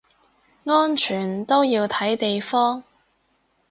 [0.65, 2.83] 安全都要睇地方